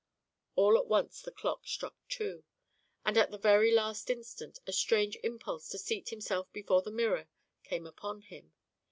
All 0.55 0.79
at 0.79 0.87
once 0.87 1.21
the 1.21 1.31
clock 1.31 1.67
struck 1.67 1.95
two, 2.09 2.43
and 3.05 3.15
at 3.19 3.29
the 3.29 3.37
very 3.37 3.71
last 3.71 4.09
instant 4.09 4.57
a 4.65 4.73
strange 4.73 5.15
impulse 5.23 5.69
to 5.69 5.77
seat 5.77 6.09
himself 6.09 6.51
before 6.51 6.81
the 6.81 6.89
mirror 6.89 7.27
came 7.63 7.85
upon 7.85 8.21
him. 8.21 8.51